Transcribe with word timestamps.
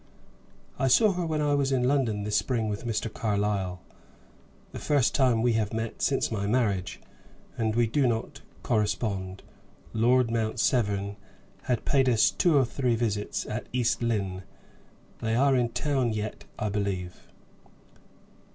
"I 0.79 0.87
saw 0.87 1.11
her 1.11 1.27
when 1.27 1.41
I 1.41 1.53
was 1.53 1.71
in 1.71 1.83
London 1.83 2.23
this 2.23 2.35
spring 2.35 2.69
with 2.69 2.87
Mr. 2.87 3.13
Carlyle. 3.13 3.81
The 4.71 4.79
first 4.79 5.13
time 5.13 5.43
we 5.43 5.53
have 5.53 5.73
met 5.75 6.01
since 6.01 6.31
my 6.31 6.47
marriage; 6.47 6.99
and 7.55 7.75
we 7.75 7.85
do 7.85 8.07
not 8.07 8.41
correspond. 8.63 9.43
Lord 9.93 10.31
Mount 10.31 10.59
Severn 10.59 11.17
had 11.65 11.85
paid 11.85 12.09
us 12.09 12.31
two 12.31 12.57
or 12.57 12.65
three 12.65 12.95
visits 12.95 13.45
at 13.45 13.67
East 13.71 14.01
Lynne. 14.01 14.41
They 15.19 15.35
are 15.35 15.55
in 15.55 15.69
town 15.69 16.13
yet, 16.13 16.45
I 16.57 16.69
believe." 16.69 17.27